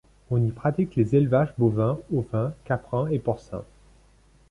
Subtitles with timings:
[0.31, 3.61] On y pratique les élevages bovin, ovin, caprin et porcin.